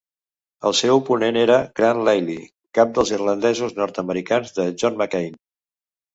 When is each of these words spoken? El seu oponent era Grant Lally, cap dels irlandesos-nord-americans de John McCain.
El 0.69 0.73
seu 0.77 1.01
oponent 1.01 1.37
era 1.41 1.57
Grant 1.79 1.99
Lally, 2.07 2.39
cap 2.79 2.95
dels 2.97 3.13
irlandesos-nord-americans 3.17 4.57
de 4.59 4.69
John 4.83 4.99
McCain. 5.05 5.39